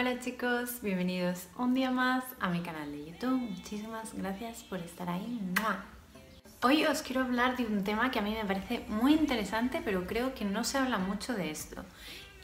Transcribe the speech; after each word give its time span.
Hola 0.00 0.20
chicos, 0.20 0.80
bienvenidos 0.80 1.48
un 1.56 1.74
día 1.74 1.90
más 1.90 2.22
a 2.38 2.50
mi 2.50 2.60
canal 2.60 2.92
de 2.92 3.04
YouTube. 3.04 3.36
Muchísimas 3.36 4.14
gracias 4.14 4.62
por 4.62 4.78
estar 4.78 5.10
ahí. 5.10 5.40
Hoy 6.62 6.84
os 6.84 7.02
quiero 7.02 7.22
hablar 7.22 7.56
de 7.56 7.66
un 7.66 7.82
tema 7.82 8.12
que 8.12 8.20
a 8.20 8.22
mí 8.22 8.32
me 8.32 8.44
parece 8.44 8.84
muy 8.86 9.14
interesante, 9.14 9.82
pero 9.84 10.06
creo 10.06 10.36
que 10.36 10.44
no 10.44 10.62
se 10.62 10.78
habla 10.78 10.98
mucho 10.98 11.34
de 11.34 11.50
esto. 11.50 11.84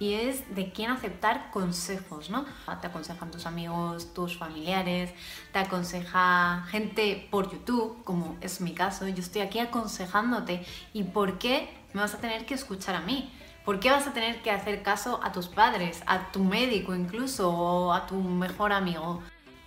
Y 0.01 0.15
es 0.15 0.53
de 0.57 0.73
quién 0.73 0.91
aceptar 0.91 1.53
consejos, 1.53 2.29
¿no? 2.29 2.45
Te 2.81 2.89
aconsejan 2.89 3.31
tus 3.31 3.47
amigos, 3.47 4.13
tus 4.13 4.37
familiares, 4.37 5.13
te 5.53 5.61
aconseja 5.61 6.67
gente 6.71 7.29
por 7.31 7.53
YouTube, 7.53 8.03
como 8.03 8.37
es 8.41 8.61
mi 8.61 8.75
caso. 8.75 9.07
Yo 9.07 9.21
estoy 9.21 9.43
aquí 9.43 9.61
aconsejándote. 9.61 10.67
¿Y 10.93 11.05
por 11.05 11.39
qué 11.39 11.69
me 11.93 12.01
vas 12.01 12.15
a 12.15 12.19
tener 12.19 12.47
que 12.47 12.55
escuchar 12.55 12.97
a 12.97 13.01
mí? 13.01 13.31
¿Por 13.65 13.81
qué 13.81 13.91
vas 13.91 14.07
a 14.07 14.13
tener 14.13 14.43
que 14.43 14.51
hacer 14.51 14.83
caso 14.83 15.21
a 15.23 15.33
tus 15.33 15.49
padres, 15.49 16.03
a 16.07 16.31
tu 16.33 16.45
médico 16.45 16.95
incluso 16.95 17.51
o 17.51 17.93
a 17.95 18.07
tu 18.07 18.17
mejor 18.17 18.73
amigo? 18.73 19.23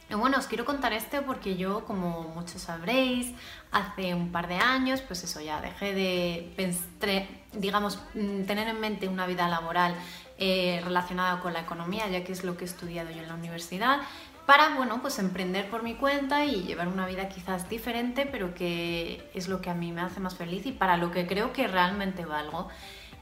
Bueno, 0.09 0.37
os 0.37 0.47
quiero 0.47 0.63
contar 0.63 0.93
esto 0.93 1.23
porque 1.25 1.57
yo, 1.57 1.83
como 1.83 2.21
muchos 2.33 2.61
sabréis, 2.61 3.33
hace 3.71 4.13
un 4.13 4.31
par 4.31 4.47
de 4.47 4.55
años, 4.55 5.01
pues 5.01 5.23
eso, 5.23 5.41
ya 5.41 5.59
dejé 5.59 5.93
de, 5.93 7.27
digamos, 7.53 7.99
mm, 8.13 8.43
tener 8.43 8.69
en 8.69 8.79
mente 8.79 9.09
una 9.09 9.27
vida 9.27 9.49
laboral 9.49 9.95
eh, 10.37 10.79
relacionada 10.85 11.41
con 11.41 11.51
la 11.51 11.61
economía, 11.61 12.07
ya 12.07 12.23
que 12.23 12.31
es 12.31 12.43
lo 12.45 12.55
que 12.55 12.63
he 12.63 12.67
estudiado 12.67 13.09
yo 13.09 13.21
en 13.21 13.27
la 13.27 13.33
universidad, 13.33 13.99
para, 14.45 14.75
bueno, 14.75 15.01
pues 15.01 15.19
emprender 15.19 15.69
por 15.69 15.83
mi 15.83 15.95
cuenta 15.95 16.45
y 16.45 16.63
llevar 16.63 16.87
una 16.87 17.05
vida 17.05 17.27
quizás 17.27 17.67
diferente, 17.67 18.25
pero 18.25 18.53
que 18.53 19.29
es 19.33 19.49
lo 19.49 19.59
que 19.59 19.69
a 19.69 19.73
mí 19.73 19.91
me 19.91 19.99
hace 19.99 20.21
más 20.21 20.35
feliz 20.35 20.65
y 20.65 20.71
para 20.71 20.95
lo 20.95 21.11
que 21.11 21.27
creo 21.27 21.51
que 21.51 21.67
realmente 21.67 22.25
valgo. 22.25 22.69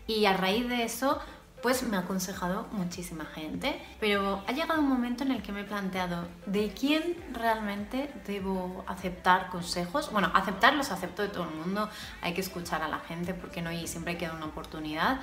Y 0.07 0.25
a 0.25 0.33
raíz 0.33 0.67
de 0.69 0.83
eso, 0.83 1.19
pues 1.65 1.81
me 1.81 1.97
ha 1.97 2.01
aconsejado 2.01 2.67
muchísima 2.73 3.25
gente, 3.25 3.81
pero 3.99 4.43
ha 4.45 4.51
llegado 4.51 4.79
un 4.81 4.87
momento 4.87 5.23
en 5.23 5.31
el 5.31 5.41
que 5.41 5.51
me 5.51 5.61
he 5.61 5.63
planteado 5.63 6.27
de 6.45 6.69
quién 6.69 7.15
realmente 7.33 8.13
debo 8.27 8.83
aceptar 8.87 9.49
consejos. 9.49 10.11
Bueno, 10.11 10.29
aceptarlos 10.35 10.91
acepto 10.91 11.23
de 11.23 11.29
todo 11.29 11.45
el 11.45 11.55
mundo, 11.55 11.89
hay 12.21 12.35
que 12.35 12.41
escuchar 12.41 12.83
a 12.83 12.87
la 12.87 12.99
gente 12.99 13.33
porque 13.33 13.63
no 13.63 13.71
hay, 13.71 13.87
siempre 13.87 14.15
queda 14.15 14.33
una 14.33 14.45
oportunidad, 14.45 15.21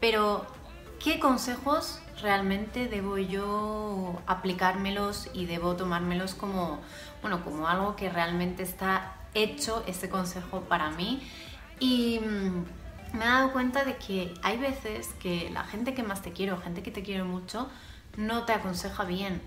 pero 0.00 0.46
¿qué 0.98 1.20
consejos 1.20 2.00
realmente 2.20 2.88
debo 2.88 3.16
yo 3.18 4.20
aplicármelos 4.26 5.30
y 5.32 5.46
debo 5.46 5.76
tomármelos 5.76 6.34
como, 6.34 6.80
bueno, 7.22 7.44
como 7.44 7.68
algo 7.68 7.94
que 7.94 8.10
realmente 8.10 8.64
está 8.64 9.14
hecho 9.32 9.84
ese 9.86 10.08
consejo 10.08 10.62
para 10.62 10.90
mí? 10.90 11.22
Y 11.78 12.18
mm, 12.18 12.64
me 13.14 13.24
he 13.24 13.28
dado 13.28 13.52
cuenta 13.52 13.84
de 13.84 13.96
que 13.96 14.34
hay 14.42 14.58
veces 14.58 15.08
que 15.20 15.48
la 15.50 15.64
gente 15.64 15.94
que 15.94 16.02
más 16.02 16.20
te 16.20 16.32
quiere 16.32 16.52
o 16.52 16.58
gente 16.58 16.82
que 16.82 16.90
te 16.90 17.02
quiere 17.02 17.22
mucho 17.22 17.68
no 18.16 18.44
te 18.44 18.52
aconseja 18.52 19.04
bien 19.04 19.40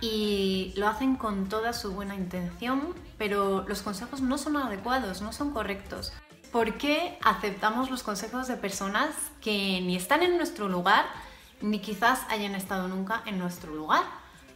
y 0.00 0.72
lo 0.76 0.88
hacen 0.88 1.16
con 1.16 1.48
toda 1.48 1.72
su 1.72 1.92
buena 1.92 2.16
intención, 2.16 2.94
pero 3.18 3.64
los 3.68 3.82
consejos 3.82 4.20
no 4.20 4.36
son 4.36 4.56
adecuados, 4.56 5.22
no 5.22 5.32
son 5.32 5.52
correctos. 5.52 6.12
¿Por 6.50 6.76
qué 6.76 7.18
aceptamos 7.22 7.90
los 7.90 8.02
consejos 8.02 8.48
de 8.48 8.56
personas 8.56 9.14
que 9.40 9.80
ni 9.80 9.94
están 9.94 10.22
en 10.22 10.36
nuestro 10.36 10.68
lugar 10.68 11.04
ni 11.60 11.78
quizás 11.78 12.20
hayan 12.30 12.54
estado 12.54 12.88
nunca 12.88 13.22
en 13.26 13.38
nuestro 13.38 13.74
lugar? 13.74 14.02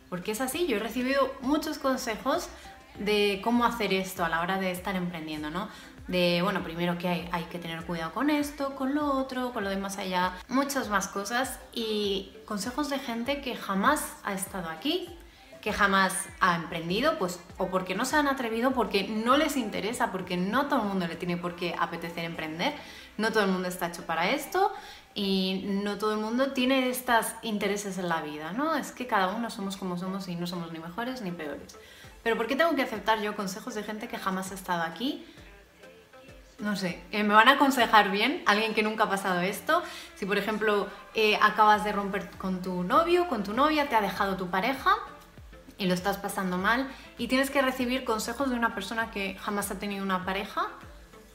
Porque 0.08 0.32
es 0.32 0.40
así, 0.40 0.66
yo 0.66 0.76
he 0.76 0.80
recibido 0.80 1.32
muchos 1.42 1.78
consejos 1.78 2.48
de 2.98 3.40
cómo 3.44 3.64
hacer 3.64 3.92
esto 3.92 4.24
a 4.24 4.28
la 4.28 4.40
hora 4.40 4.58
de 4.58 4.70
estar 4.70 4.96
emprendiendo, 4.96 5.50
¿no? 5.50 5.68
De, 6.08 6.40
bueno, 6.42 6.62
primero 6.62 6.98
que 6.98 7.08
hay, 7.08 7.28
hay 7.32 7.44
que 7.44 7.58
tener 7.58 7.84
cuidado 7.84 8.12
con 8.12 8.30
esto, 8.30 8.74
con 8.76 8.94
lo 8.94 9.12
otro, 9.12 9.52
con 9.52 9.64
lo 9.64 9.70
de 9.70 9.76
más 9.76 9.98
allá, 9.98 10.32
muchas 10.48 10.88
más 10.88 11.08
cosas 11.08 11.58
y 11.72 12.32
consejos 12.44 12.88
de 12.90 12.98
gente 12.98 13.40
que 13.40 13.56
jamás 13.56 14.16
ha 14.24 14.32
estado 14.32 14.68
aquí, 14.68 15.08
que 15.60 15.72
jamás 15.72 16.14
ha 16.38 16.54
emprendido, 16.54 17.18
pues 17.18 17.40
o 17.58 17.66
porque 17.66 17.96
no 17.96 18.04
se 18.04 18.14
han 18.14 18.28
atrevido, 18.28 18.70
porque 18.70 19.08
no 19.08 19.36
les 19.36 19.56
interesa, 19.56 20.12
porque 20.12 20.36
no 20.36 20.66
todo 20.66 20.82
el 20.82 20.88
mundo 20.88 21.08
le 21.08 21.16
tiene 21.16 21.36
por 21.36 21.56
qué 21.56 21.74
apetecer 21.76 22.24
emprender, 22.24 22.72
no 23.16 23.32
todo 23.32 23.42
el 23.42 23.50
mundo 23.50 23.66
está 23.66 23.88
hecho 23.88 24.06
para 24.06 24.30
esto 24.30 24.72
y 25.12 25.64
no 25.66 25.98
todo 25.98 26.12
el 26.12 26.20
mundo 26.20 26.52
tiene 26.52 26.88
estos 26.88 27.26
intereses 27.42 27.98
en 27.98 28.08
la 28.08 28.22
vida, 28.22 28.52
¿no? 28.52 28.76
Es 28.76 28.92
que 28.92 29.08
cada 29.08 29.34
uno 29.34 29.50
somos 29.50 29.76
como 29.76 29.98
somos 29.98 30.28
y 30.28 30.36
no 30.36 30.46
somos 30.46 30.70
ni 30.72 30.78
mejores 30.78 31.20
ni 31.22 31.32
peores. 31.32 31.76
Pero 32.22 32.36
¿por 32.36 32.46
qué 32.46 32.54
tengo 32.54 32.76
que 32.76 32.82
aceptar 32.82 33.20
yo 33.20 33.34
consejos 33.34 33.74
de 33.74 33.82
gente 33.82 34.06
que 34.06 34.18
jamás 34.18 34.52
ha 34.52 34.54
estado 34.54 34.82
aquí? 34.82 35.24
No 36.58 36.74
sé, 36.74 37.02
eh, 37.12 37.22
me 37.22 37.34
van 37.34 37.48
a 37.48 37.52
aconsejar 37.52 38.10
bien, 38.10 38.42
alguien 38.46 38.74
que 38.74 38.82
nunca 38.82 39.04
ha 39.04 39.10
pasado 39.10 39.40
esto. 39.40 39.82
Si 40.14 40.24
por 40.24 40.38
ejemplo 40.38 40.88
eh, 41.14 41.38
acabas 41.42 41.84
de 41.84 41.92
romper 41.92 42.30
con 42.38 42.62
tu 42.62 42.82
novio, 42.82 43.28
con 43.28 43.42
tu 43.42 43.52
novia, 43.52 43.88
te 43.88 43.96
ha 43.96 44.00
dejado 44.00 44.36
tu 44.36 44.48
pareja 44.48 44.96
y 45.78 45.86
lo 45.86 45.94
estás 45.94 46.16
pasando 46.16 46.56
mal 46.56 46.88
y 47.18 47.28
tienes 47.28 47.50
que 47.50 47.60
recibir 47.60 48.04
consejos 48.04 48.48
de 48.48 48.56
una 48.56 48.74
persona 48.74 49.10
que 49.10 49.36
jamás 49.38 49.70
ha 49.70 49.78
tenido 49.78 50.02
una 50.02 50.24
pareja, 50.24 50.68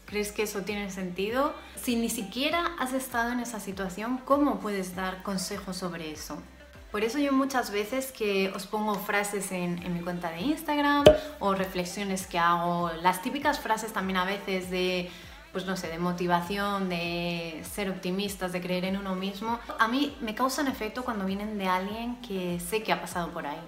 ¿crees 0.06 0.32
que 0.32 0.44
eso 0.44 0.62
tiene 0.62 0.90
sentido? 0.90 1.54
Si 1.76 1.96
ni 1.96 2.10
siquiera 2.10 2.72
has 2.80 2.94
estado 2.94 3.32
en 3.32 3.40
esa 3.40 3.60
situación, 3.60 4.18
¿cómo 4.26 4.60
puedes 4.60 4.96
dar 4.96 5.22
consejos 5.22 5.78
sobre 5.78 6.12
eso? 6.12 6.42
Por 6.92 7.06
eso 7.06 7.20
yo 7.20 7.32
muchas 7.32 7.72
veces 7.72 8.12
que 8.12 8.52
os 8.54 8.68
pongo 8.68 8.96
frases 8.96 9.54
en, 9.54 9.94
mi 9.94 10.02
cuenta 10.02 10.30
de 10.30 10.42
Instagram 10.42 11.06
o 11.40 11.54
reflexiones 11.54 12.28
que 12.28 12.38
hago, 12.38 12.92
las 13.02 13.22
típicas 13.22 13.60
frases 13.60 13.94
también 13.94 14.18
a 14.18 14.26
veces 14.26 14.70
de, 14.70 15.10
pues 15.54 15.66
no 15.66 15.78
sé, 15.78 15.88
de 15.88 16.00
motivación, 16.00 16.90
de 16.90 17.64
ser 17.64 17.90
optimistas, 17.90 18.52
de 18.52 18.60
creer 18.60 18.84
en 18.84 18.98
uno 18.98 19.16
mismo, 19.16 19.58
a 19.80 19.88
mí 19.88 20.18
me 20.20 20.36
causan 20.36 20.68
efecto 20.68 21.06
cuando 21.06 21.24
vienen 21.24 21.58
de 21.58 21.68
alguien 21.68 22.18
que 22.22 22.60
sé 22.60 22.84
que 22.84 22.92
ha 22.92 23.00
pasado 23.00 23.30
por 23.30 23.48
ahí. 23.48 23.62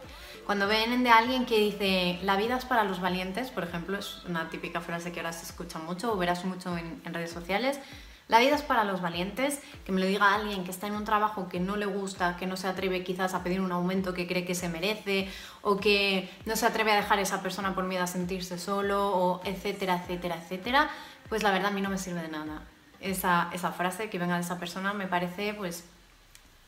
Cuando 0.45 0.67
vienen 0.67 1.05
de 1.05 1.09
alguien 1.09 1.45
que 1.45 1.57
dice, 1.57 2.19
la 2.23 2.35
vida 2.35 2.57
es 2.57 2.65
para 2.65 2.83
los 2.83 2.99
valientes, 2.99 3.51
por 3.51 3.63
ejemplo, 3.63 3.97
es 3.97 4.25
una 4.25 4.49
típica 4.49 4.81
frase 4.81 5.13
que 5.13 5.21
ahora 5.21 5.31
se 5.31 5.45
escucha 5.45 5.79
mucho 5.79 6.11
o 6.11 6.17
verás 6.17 6.43
mucho 6.43 6.77
en, 6.77 7.01
en 7.05 7.13
redes 7.13 7.31
sociales, 7.31 7.79
la 8.27 8.39
vida 8.39 8.55
es 8.55 8.61
para 8.61 8.83
los 8.83 9.01
valientes, 9.01 9.59
que 9.85 9.91
me 9.91 9.99
lo 9.99 10.07
diga 10.07 10.33
alguien 10.33 10.63
que 10.63 10.71
está 10.71 10.87
en 10.87 10.95
un 10.95 11.03
trabajo 11.03 11.49
que 11.49 11.59
no 11.59 11.75
le 11.75 11.85
gusta, 11.85 12.37
que 12.37 12.47
no 12.47 12.55
se 12.55 12.67
atreve 12.67 13.03
quizás 13.03 13.33
a 13.33 13.43
pedir 13.43 13.59
un 13.59 13.71
aumento 13.71 14.13
que 14.13 14.27
cree 14.27 14.45
que 14.45 14.55
se 14.55 14.69
merece, 14.69 15.27
o 15.61 15.77
que 15.77 16.29
no 16.45 16.55
se 16.55 16.65
atreve 16.65 16.93
a 16.93 16.95
dejar 16.95 17.19
a 17.19 17.21
esa 17.21 17.41
persona 17.41 17.75
por 17.75 17.83
miedo 17.83 18.03
a 18.03 18.07
sentirse 18.07 18.57
solo, 18.57 19.09
o 19.15 19.41
etcétera, 19.43 20.01
etcétera, 20.01 20.37
etcétera, 20.41 20.89
pues 21.27 21.43
la 21.43 21.51
verdad 21.51 21.71
a 21.71 21.73
mí 21.73 21.81
no 21.81 21.89
me 21.89 21.97
sirve 21.97 22.21
de 22.21 22.29
nada. 22.29 22.63
Esa, 23.01 23.49
esa 23.51 23.71
frase 23.73 24.09
que 24.09 24.17
venga 24.17 24.35
de 24.35 24.41
esa 24.41 24.57
persona 24.57 24.93
me 24.93 25.07
parece 25.07 25.53
pues 25.53 25.83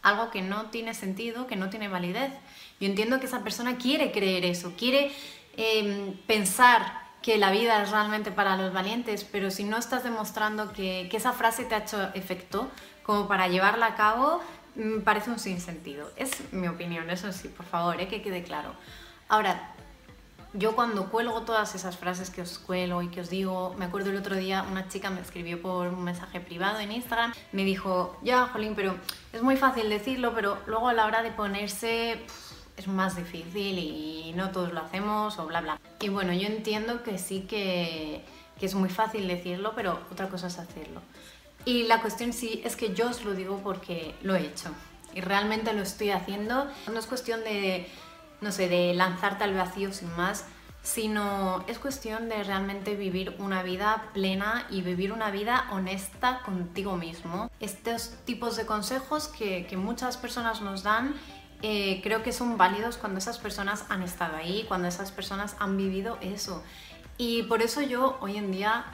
algo 0.02 0.30
que 0.30 0.42
no 0.42 0.66
tiene 0.66 0.94
sentido, 0.94 1.48
que 1.48 1.56
no 1.56 1.70
tiene 1.70 1.88
validez. 1.88 2.32
Yo 2.80 2.88
entiendo 2.88 3.20
que 3.20 3.26
esa 3.26 3.44
persona 3.44 3.78
quiere 3.78 4.12
creer 4.12 4.46
eso, 4.46 4.74
quiere 4.78 5.12
em, 5.58 6.14
pensar 6.28 7.05
que 7.26 7.40
la 7.40 7.50
vida 7.50 7.82
es 7.82 7.90
realmente 7.90 8.30
para 8.30 8.56
los 8.56 8.72
valientes, 8.72 9.24
pero 9.24 9.50
si 9.50 9.64
no 9.64 9.78
estás 9.78 10.04
demostrando 10.04 10.72
que, 10.74 11.10
esa 11.12 11.34
frase 11.34 11.66
te 11.66 11.74
ha 11.74 11.80
hecho 11.80 12.00
efecto 12.14 12.70
como 13.02 13.28
para 13.28 13.48
llevarla 13.48 13.88
a 13.88 13.96
cabo, 13.96 14.44
me 14.76 14.98
mm, 14.98 15.02
parece 15.02 15.32
un 15.32 15.40
sinsentido. 15.40 16.12
Es 16.18 16.54
mi 16.54 16.68
opinión, 16.68 17.10
eso 17.10 17.32
sí, 17.34 17.48
por 17.48 17.66
favor, 17.66 18.00
¿eh? 18.00 18.08
que 18.08 18.22
quede 18.22 18.44
claro. 18.44 18.76
Ahora, 19.28 19.74
yo 20.54 20.76
cuando 20.76 21.10
cuelgo 21.10 21.42
todas 21.42 21.74
esas 21.74 21.98
frases 21.98 22.30
que 22.30 22.44
os 22.44 22.60
cuelo 22.60 23.02
y 23.02 23.08
que 23.08 23.22
os 23.22 23.32
digo, 23.32 23.74
me 23.80 23.86
acuerdo 23.86 24.12
el 24.12 24.18
otro 24.18 24.36
día 24.36 24.64
una 24.70 24.88
chica 24.88 25.10
me 25.10 25.20
escribió 25.20 25.60
por 25.60 25.88
un 25.88 26.04
mensaje 26.04 26.40
privado 26.40 26.80
en 26.80 26.92
Instagram, 26.92 27.34
me 27.52 27.66
dijo, 27.66 28.20
ya, 28.22 28.50
Jolín, 28.54 28.76
pero 28.76 28.96
es 29.34 29.42
muy 29.42 29.58
fácil 29.58 29.90
decirlo, 29.90 30.36
pero 30.36 30.60
luego 30.68 30.90
a 30.90 30.94
la 30.94 31.08
hora 31.08 31.24
de 31.24 31.32
ponerse 31.32 32.24
es 32.78 32.88
más 32.88 33.16
difícil 33.16 33.80
y 33.80 34.34
no 34.36 34.52
todos 34.52 34.74
lo 34.74 34.82
hacemos 34.82 35.40
o 35.40 35.46
bla 35.46 35.62
bla. 35.62 35.80
Y 36.00 36.10
bueno, 36.10 36.34
yo 36.34 36.48
entiendo 36.48 37.04
que 37.04 37.18
sí 37.18 37.42
que, 37.42 38.24
que 38.60 38.66
es 38.66 38.76
muy 38.76 38.90
fácil 38.90 39.28
decirlo, 39.28 39.74
pero 39.76 40.00
otra 40.12 40.30
cosa 40.30 40.48
es 40.48 40.60
hacerlo. 40.60 41.02
Y 41.66 41.84
la 41.84 42.02
cuestión 42.02 42.32
sí 42.34 42.62
es 42.64 42.76
que 42.76 42.94
yo 42.94 43.10
os 43.10 43.24
lo 43.24 43.34
digo 43.34 43.60
porque 43.64 44.16
lo 44.22 44.36
he 44.36 44.42
hecho 44.42 44.70
y 45.16 45.22
realmente 45.22 45.74
lo 45.74 45.82
estoy 45.82 46.12
haciendo. 46.12 46.68
No 46.92 47.00
es 47.00 47.08
cuestión 47.08 47.44
de, 47.44 47.90
no 48.42 48.52
sé, 48.52 48.68
de 48.68 48.94
lanzarte 48.94 49.46
al 49.46 49.56
vacío 49.56 49.92
sin 49.92 50.16
más, 50.16 50.46
sino 50.84 51.64
es 51.68 51.80
cuestión 51.80 52.30
de 52.30 52.44
realmente 52.44 52.96
vivir 52.96 53.36
una 53.40 53.64
vida 53.64 54.10
plena 54.14 54.68
y 54.70 54.82
vivir 54.82 55.12
una 55.12 55.32
vida 55.32 55.68
honesta 55.72 56.42
contigo 56.46 56.98
mismo. 56.98 57.50
Estos 57.60 58.12
tipos 58.26 58.56
de 58.58 58.68
consejos 58.68 59.28
que, 59.30 59.66
que 59.66 59.78
muchas 59.78 60.18
personas 60.18 60.62
nos 60.62 60.84
dan 60.84 61.16
eh, 61.62 62.02
creo 62.04 62.24
que 62.24 62.32
son 62.32 62.58
válidos 62.58 62.98
cuando 62.98 63.20
esas 63.20 63.38
personas 63.38 63.86
han 63.90 64.04
estado 64.04 64.38
ahí, 64.38 64.66
cuando 64.68 64.88
esas 64.88 65.12
personas 65.12 65.56
han 65.60 65.78
vivido 65.78 66.18
eso. 66.22 66.64
Y 67.18 67.44
por 67.44 67.62
eso 67.62 67.82
yo 67.82 68.18
hoy 68.22 68.38
en 68.38 68.52
día 68.52 68.86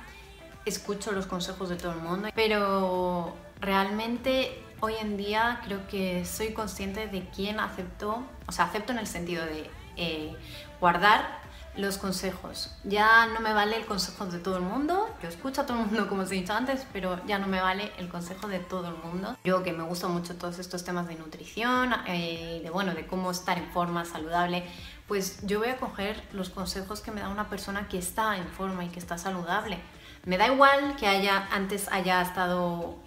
escucho 0.66 1.12
los 1.12 1.25
consejos 1.25 1.69
de 1.69 1.75
todo 1.75 1.94
el 1.94 2.00
mundo, 2.00 2.30
pero 2.36 3.36
realmente 3.60 4.63
hoy 4.80 4.94
en 5.00 5.18
día 5.18 5.62
creo 5.66 5.88
que 5.88 6.24
soy 6.25 6.54
consciente 6.54 7.08
de 7.08 7.28
quién 7.36 7.60
acepto, 7.60 8.24
o 8.48 8.52
sea, 8.52 8.66
acepto 8.66 8.92
en 8.92 9.00
el 9.00 9.08
sentido 9.08 9.46
de 9.46 9.69
eh, 9.98 10.36
guardar 10.80 11.41
los 11.78 11.98
consejos. 11.98 12.72
Ya 12.84 13.28
no 13.28 13.40
me 13.40 13.54
vale 13.54 13.78
el 13.78 13.86
consejo 13.86 14.26
de 14.26 14.40
todo 14.40 14.58
el 14.58 14.64
mundo. 14.64 15.10
Yo 15.22 15.30
escucho 15.30 15.62
a 15.62 15.66
todo 15.66 15.80
el 15.80 15.86
mundo, 15.86 16.08
como 16.08 16.24
os 16.24 16.32
he 16.32 16.36
dicho 16.36 16.54
antes, 16.54 16.86
pero 16.92 17.24
ya 17.26 17.40
no 17.40 17.48
me 17.48 17.62
vale 17.62 17.92
el 17.98 18.10
consejo 18.10 18.48
de 18.48 18.60
todo 18.60 18.90
el 18.90 18.96
mundo. 18.96 19.38
Yo 19.44 19.64
que 19.64 19.72
me 19.72 19.84
gusta 19.84 20.08
mucho 20.08 20.36
todos 20.36 20.60
estos 20.60 20.84
temas 20.84 21.08
de 21.08 21.16
nutrición, 21.16 21.94
eh, 22.08 22.62
de 22.64 22.70
bueno, 22.70 22.94
de 22.94 23.08
cómo 23.08 23.32
estar 23.32 23.58
en 23.58 23.70
forma 23.72 24.06
saludable, 24.06 24.66
pues 25.08 25.46
yo 25.46 25.60
voy 25.60 25.70
a 25.70 25.78
coger 25.78 26.22
los 26.34 26.50
consejos 26.50 27.02
que 27.02 27.12
me 27.12 27.22
da 27.22 27.30
una 27.30 27.50
persona 27.50 27.88
que 27.88 27.98
está 27.98 28.38
en 28.38 28.48
forma 28.48 28.86
y 28.86 28.90
que 28.90 29.00
está 29.00 29.18
saludable. 29.18 29.80
Me 30.26 30.38
da 30.38 30.48
igual 30.48 30.96
que 30.98 31.08
haya 31.08 31.48
antes 31.52 31.88
haya 31.92 32.22
estado 32.22 32.98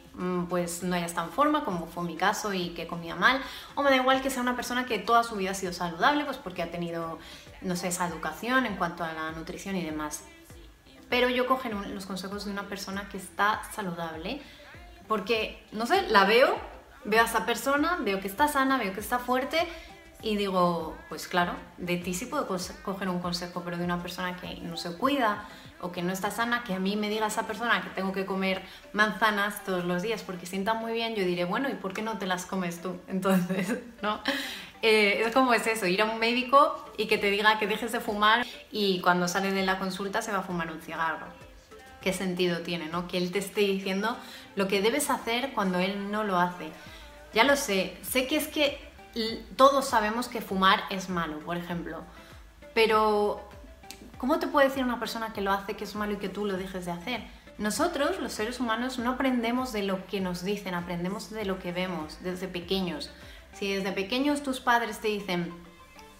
pues 0.49 0.83
no 0.83 0.95
haya 0.95 1.07
estado 1.07 1.27
en 1.27 1.33
forma, 1.33 1.65
como 1.65 1.87
fue 1.87 2.05
mi 2.05 2.17
caso 2.17 2.55
y 2.55 2.71
que 2.71 2.87
comía 2.87 3.17
mal, 3.17 3.43
o 3.75 3.83
me 3.83 3.91
da 3.91 3.97
igual 3.97 4.23
que 4.23 4.31
sea 4.31 4.43
una 4.43 4.55
persona 4.55 4.87
que 4.87 4.99
toda 4.99 5.25
su 5.25 5.35
vida 5.37 5.51
ha 5.51 5.55
sido 5.55 5.73
saludable, 5.73 6.25
pues 6.25 6.37
porque 6.37 6.63
ha 6.63 6.71
tenido 6.71 7.19
no 7.65 7.77
sé, 7.77 7.89
esa 7.89 8.07
educación 8.07 8.67
en 8.67 8.77
cuanto 8.77 9.05
a 9.05 9.13
la 9.13 9.33
nutrición 9.33 9.75
y 9.77 9.85
demás. 9.85 10.25
Pero 11.09 11.29
yo 11.29 11.47
cojo 11.47 11.69
los 11.69 12.07
consejos 12.07 12.45
de 12.45 12.53
una 12.53 12.65
persona 12.65 13.09
que 13.09 13.17
está 13.17 13.63
saludable, 13.73 14.41
porque, 15.09 15.67
no 15.73 15.87
sé, 15.87 16.03
la 16.09 16.25
veo, 16.25 16.57
veo 17.05 17.23
a 17.23 17.25
esa 17.25 17.45
persona, 17.45 17.99
veo 18.01 18.21
que 18.21 18.29
está 18.29 18.49
sana, 18.49 18.79
veo 18.79 18.93
que 18.95 19.01
está 19.01 19.19
fuerte 19.19 19.59
y 20.23 20.37
digo, 20.37 20.97
pues 21.09 21.29
claro, 21.29 21.53
de 21.77 21.97
ti 21.97 22.15
sí 22.15 22.27
puedo 22.27 22.47
coger 22.47 23.09
un 23.09 23.21
consejo, 23.21 23.63
pero 23.65 23.77
de 23.77 23.85
una 23.85 24.01
persona 24.01 24.37
que 24.37 24.57
no 24.63 24.77
se 24.77 24.97
cuida 24.97 25.47
o 25.81 25.93
que 25.93 26.03
no 26.03 26.13
está 26.13 26.31
sana, 26.31 26.65
que 26.65 26.73
a 26.73 26.79
mí 26.79 26.97
me 26.97 27.11
diga 27.11 27.27
esa 27.27 27.47
persona 27.47 27.83
que 27.83 27.91
tengo 27.91 28.13
que 28.13 28.25
comer 28.25 28.63
manzanas 28.95 29.63
todos 29.65 29.85
los 29.85 30.03
días 30.03 30.23
porque 30.23 30.47
sienta 30.47 30.73
muy 30.73 30.93
bien, 30.95 31.15
yo 31.15 31.25
diré, 31.25 31.45
bueno, 31.45 31.69
¿y 31.69 31.75
por 31.75 31.93
qué 31.93 32.01
no 32.01 32.17
te 32.17 32.27
las 32.27 32.47
comes 32.47 32.81
tú? 32.81 32.97
Entonces, 33.09 33.79
¿no? 34.01 34.21
Eh, 34.81 35.23
es 35.27 35.33
como 35.33 35.53
es 35.53 35.67
eso, 35.67 35.87
ir 35.87 36.01
a 36.01 36.07
un 36.07 36.19
médico 36.19 36.91
y 36.97 37.07
que 37.07 37.19
te 37.19 37.31
diga 37.31 37.59
que 37.59 37.67
dejes 37.67 37.93
de 37.93 38.01
fumar 38.01 38.47
y 38.71 39.01
cuando 39.01 39.29
sale 39.29 39.53
de 39.53 39.65
la 39.65 39.79
consulta 39.79 40.23
se 40.23 40.33
va 40.33 40.39
a 40.39 40.43
fumar 40.43 40.71
un 40.73 40.81
cigarro. 40.81 41.27
¿Qué 42.01 42.13
sentido 42.13 42.61
tiene, 42.61 42.89
no? 42.89 43.09
Que 43.09 43.17
él 43.17 43.33
te 43.33 43.39
esté 43.39 43.63
diciendo 43.63 44.17
lo 44.57 44.69
que 44.69 44.83
debes 44.83 45.09
hacer 45.09 45.53
cuando 45.53 45.79
él 45.79 46.11
no 46.11 46.23
lo 46.25 46.39
hace. 46.39 46.69
Ya 47.33 47.45
lo 47.45 47.57
sé, 47.57 47.97
sé 48.03 48.27
que 48.27 48.37
es 48.37 48.47
que 48.47 48.79
todos 49.57 49.87
sabemos 49.87 50.29
que 50.29 50.41
fumar 50.41 50.85
es 50.91 51.09
malo, 51.09 51.39
por 51.41 51.57
ejemplo, 51.57 52.03
pero 52.75 53.49
¿cómo 54.19 54.39
te 54.39 54.49
puede 54.49 54.69
decir 54.69 54.85
una 54.85 54.99
persona 54.99 55.33
que 55.33 55.41
lo 55.41 55.53
hace 55.53 55.75
que 55.75 55.85
es 55.85 55.95
malo 55.95 56.15
y 56.15 56.17
que 56.17 56.29
tú 56.29 56.45
lo 56.45 56.57
dejes 56.57 56.85
de 56.87 56.93
hacer? 56.93 57.23
Nosotros, 57.57 58.19
los 58.21 58.33
seres 58.33 58.59
humanos, 58.59 58.99
no 58.99 59.13
aprendemos 59.13 59.73
de 59.73 59.85
lo 59.85 60.05
que 60.07 60.21
nos 60.21 60.43
dicen, 60.43 60.75
aprendemos 60.75 61.31
de 61.31 61.45
lo 61.45 61.61
que 61.61 61.71
vemos 61.71 62.19
desde 62.23 62.49
pequeños. 62.49 63.11
Si 63.53 63.73
desde 63.73 63.93
pequeños 63.93 64.43
tus 64.43 64.59
padres 64.59 64.99
te 64.99 65.09
dicen, 65.09 65.55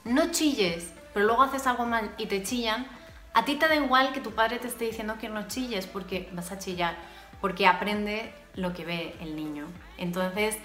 no 0.05 0.31
chilles, 0.31 0.93
pero 1.13 1.27
luego 1.27 1.43
haces 1.43 1.67
algo 1.67 1.87
mal 1.87 2.15
y 2.19 2.27
te 2.27 2.45
chillan, 2.45 2.87
a 3.33 3.45
ti 3.45 3.57
te 3.57 3.67
da 3.67 3.75
igual 3.75 4.13
que 4.13 4.21
tu 4.21 4.31
padre 4.31 4.61
te 4.61 4.69
esté 4.69 4.85
diciendo 4.85 5.17
que 5.21 5.29
no 5.29 5.49
chilles 5.49 5.89
porque 5.89 6.29
vas 6.33 6.53
a 6.53 6.59
chillar, 6.61 6.95
porque 7.41 7.67
aprende 7.67 8.33
lo 8.55 8.73
que 8.73 8.85
ve 8.85 9.17
el 9.21 9.35
niño. 9.35 9.67
Entonces, 9.99 10.57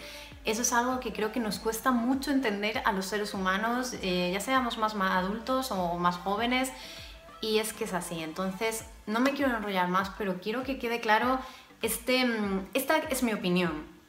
eso 0.46 0.62
es 0.62 0.74
algo 0.74 1.00
que 1.00 1.14
creo 1.14 1.32
que 1.32 1.40
nos 1.40 1.60
cuesta 1.60 1.92
mucho 1.92 2.32
entender 2.32 2.82
a 2.86 2.92
los 2.92 3.06
seres 3.06 3.34
humanos, 3.34 3.94
eh, 4.02 4.32
ya 4.34 4.40
seamos 4.40 4.78
más, 4.78 4.96
adultos 4.96 5.72
o 5.72 5.98
más 5.98 6.18
jóvenes, 6.18 6.72
y 7.42 7.60
es 7.60 7.74
que 7.74 7.84
es 7.84 7.94
así. 7.94 8.22
Entonces, 8.22 8.86
no 9.06 9.20
me 9.20 9.32
quiero 9.32 9.56
enrollar 9.56 9.88
más, 9.88 10.12
pero 10.18 10.40
quiero 10.40 10.64
que 10.64 10.80
quede 10.80 11.00
claro, 11.00 11.40
este, 11.82 12.26
mm, 12.26 12.70
esta 12.74 12.98
es 12.98 13.24
mi 13.24 13.34
opinión. 13.34 14.00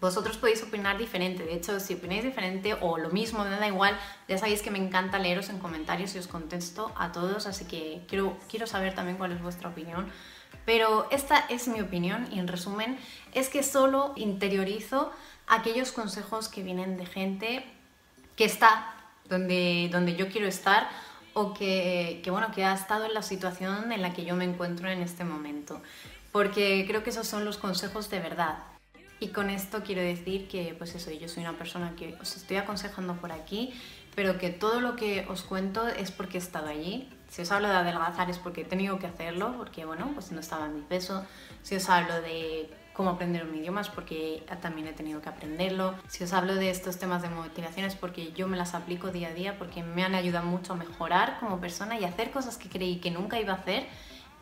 Vosotros 0.00 0.36
podéis 0.36 0.62
opinar 0.62 0.98
diferente, 0.98 1.44
de 1.44 1.54
hecho, 1.54 1.80
si 1.80 1.94
opináis 1.94 2.22
diferente 2.22 2.76
o 2.80 2.98
lo 2.98 3.08
mismo, 3.08 3.44
me 3.44 3.50
da 3.50 3.66
igual, 3.66 3.98
ya 4.28 4.36
sabéis 4.36 4.60
que 4.60 4.70
me 4.70 4.78
encanta 4.78 5.18
leeros 5.18 5.48
en 5.48 5.58
comentarios 5.58 6.14
y 6.14 6.18
os 6.18 6.26
contesto 6.26 6.92
a 6.96 7.12
todos, 7.12 7.46
así 7.46 7.64
que 7.64 8.02
quiero, 8.06 8.36
quiero 8.48 8.66
saber 8.66 8.94
también 8.94 9.16
cuál 9.16 9.32
es 9.32 9.40
vuestra 9.40 9.70
opinión. 9.70 10.10
Pero 10.66 11.06
esta 11.10 11.38
es 11.48 11.68
mi 11.68 11.80
opinión 11.80 12.28
y 12.30 12.40
en 12.40 12.48
resumen 12.48 12.98
es 13.32 13.48
que 13.48 13.62
solo 13.62 14.12
interiorizo 14.16 15.12
aquellos 15.46 15.92
consejos 15.92 16.48
que 16.48 16.62
vienen 16.62 16.96
de 16.96 17.06
gente 17.06 17.64
que 18.36 18.44
está 18.44 18.94
donde, 19.28 19.88
donde 19.90 20.16
yo 20.16 20.28
quiero 20.28 20.46
estar 20.46 20.88
o 21.34 21.52
que, 21.52 22.20
que, 22.24 22.30
bueno, 22.30 22.50
que 22.54 22.64
ha 22.64 22.74
estado 22.74 23.04
en 23.04 23.14
la 23.14 23.22
situación 23.22 23.92
en 23.92 24.02
la 24.02 24.14
que 24.14 24.24
yo 24.24 24.34
me 24.36 24.44
encuentro 24.44 24.88
en 24.88 25.02
este 25.02 25.24
momento. 25.24 25.82
Porque 26.32 26.84
creo 26.86 27.02
que 27.02 27.10
esos 27.10 27.26
son 27.26 27.44
los 27.44 27.58
consejos 27.58 28.08
de 28.10 28.20
verdad. 28.20 28.58
Y 29.20 29.28
con 29.28 29.50
esto 29.50 29.82
quiero 29.82 30.02
decir 30.02 30.48
que, 30.48 30.74
pues 30.76 30.94
eso, 30.94 31.10
yo 31.10 31.28
soy 31.28 31.42
una 31.42 31.56
persona 31.56 31.94
que 31.96 32.14
os 32.20 32.36
estoy 32.36 32.58
aconsejando 32.58 33.16
por 33.16 33.32
aquí, 33.32 33.72
pero 34.14 34.38
que 34.38 34.50
todo 34.50 34.80
lo 34.80 34.96
que 34.96 35.26
os 35.28 35.42
cuento 35.42 35.86
es 35.88 36.10
porque 36.10 36.38
he 36.38 36.40
estado 36.40 36.68
allí. 36.68 37.10
Si 37.28 37.42
os 37.42 37.50
hablo 37.50 37.68
de 37.68 37.74
adelgazar 37.74 38.30
es 38.30 38.38
porque 38.38 38.62
he 38.62 38.64
tenido 38.64 38.98
que 38.98 39.06
hacerlo, 39.06 39.54
porque 39.56 39.84
bueno, 39.84 40.10
pues 40.14 40.32
no 40.32 40.40
estaba 40.40 40.66
en 40.66 40.76
mi 40.76 40.82
peso. 40.82 41.24
Si 41.62 41.74
os 41.74 41.88
hablo 41.88 42.20
de 42.20 42.70
cómo 42.96 43.10
aprender 43.10 43.44
un 43.44 43.54
idioma 43.54 43.82
es 43.82 43.90
porque 43.90 44.42
también 44.62 44.86
he 44.88 44.94
tenido 44.94 45.20
que 45.20 45.28
aprenderlo. 45.28 45.94
Si 46.08 46.24
os 46.24 46.32
hablo 46.32 46.54
de 46.54 46.70
estos 46.70 46.98
temas 46.98 47.20
de 47.20 47.28
motivación 47.28 47.84
es 47.84 47.94
porque 47.94 48.32
yo 48.32 48.48
me 48.48 48.56
las 48.56 48.74
aplico 48.74 49.10
día 49.10 49.28
a 49.28 49.34
día, 49.34 49.58
porque 49.58 49.82
me 49.82 50.02
han 50.02 50.14
ayudado 50.14 50.46
mucho 50.46 50.72
a 50.72 50.76
mejorar 50.76 51.38
como 51.38 51.60
persona 51.60 52.00
y 52.00 52.04
hacer 52.04 52.30
cosas 52.30 52.56
que 52.56 52.70
creí 52.70 52.96
que 52.96 53.10
nunca 53.10 53.38
iba 53.38 53.52
a 53.52 53.56
hacer 53.56 53.86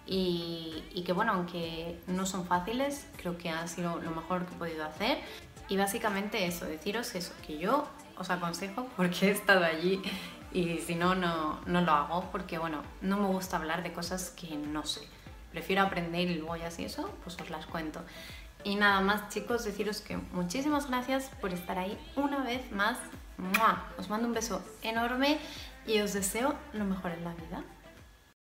y, 0.06 1.02
que 1.04 1.12
bueno, 1.12 1.32
aunque 1.32 1.98
no 2.06 2.26
son 2.26 2.46
fáciles, 2.46 3.08
creo 3.16 3.36
que 3.36 3.50
ha 3.50 3.66
sido 3.66 4.00
lo 4.00 4.12
mejor 4.12 4.46
que 4.46 4.54
he 4.54 4.58
podido 4.58 4.84
hacer. 4.84 5.18
Y 5.68 5.76
básicamente 5.76 6.46
eso, 6.46 6.64
deciros 6.66 7.12
eso, 7.16 7.32
que 7.44 7.58
yo 7.58 7.88
os 8.16 8.30
aconsejo 8.30 8.86
porque 8.96 9.28
he 9.28 9.30
estado 9.32 9.64
allí 9.64 10.00
y 10.52 10.78
si 10.78 10.94
no, 10.94 11.16
no, 11.16 11.60
no 11.66 11.80
lo 11.80 11.90
hago 11.90 12.30
porque 12.30 12.58
bueno, 12.58 12.82
no 13.02 13.16
me 13.16 13.26
gusta 13.26 13.56
hablar 13.56 13.82
de 13.82 13.92
cosas 13.92 14.30
que 14.30 14.54
no 14.56 14.84
sé. 14.84 15.00
Prefiero 15.50 15.82
aprender 15.82 16.28
y 16.28 16.34
luego 16.34 16.56
ya 16.56 16.70
si 16.70 16.84
eso, 16.84 17.10
pues 17.24 17.40
os 17.40 17.50
las 17.50 17.66
cuento. 17.66 18.00
Y 18.64 18.76
nada 18.76 19.00
más 19.02 19.28
chicos, 19.28 19.64
deciros 19.64 20.00
que 20.00 20.16
muchísimas 20.16 20.88
gracias 20.88 21.30
por 21.40 21.52
estar 21.52 21.78
ahí 21.78 21.98
una 22.16 22.42
vez 22.42 22.72
más. 22.72 22.98
Os 23.98 24.08
mando 24.08 24.26
un 24.26 24.34
beso 24.34 24.64
enorme 24.82 25.38
y 25.86 26.00
os 26.00 26.14
deseo 26.14 26.54
lo 26.72 26.84
mejor 26.84 27.12
en 27.12 27.24
la 27.24 27.34
vida. 27.34 27.62